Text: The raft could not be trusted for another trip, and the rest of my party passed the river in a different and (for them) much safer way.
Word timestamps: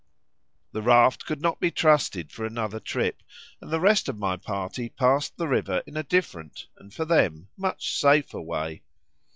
The 0.71 0.81
raft 0.81 1.27
could 1.27 1.41
not 1.41 1.59
be 1.59 1.69
trusted 1.69 2.31
for 2.31 2.43
another 2.43 2.79
trip, 2.79 3.21
and 3.61 3.69
the 3.69 3.79
rest 3.79 4.09
of 4.09 4.17
my 4.17 4.35
party 4.35 4.89
passed 4.89 5.37
the 5.37 5.47
river 5.47 5.83
in 5.85 5.95
a 5.95 6.01
different 6.01 6.65
and 6.79 6.91
(for 6.91 7.05
them) 7.05 7.49
much 7.55 7.95
safer 7.99 8.41
way. 8.41 8.81